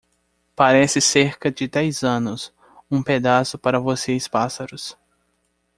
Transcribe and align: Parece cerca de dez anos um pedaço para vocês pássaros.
Parece 0.55 0.99
cerca 0.99 1.51
de 1.51 1.67
dez 1.67 2.01
anos 2.03 2.51
um 2.89 3.03
pedaço 3.03 3.55
para 3.59 3.79
vocês 3.79 4.27
pássaros. 4.27 4.97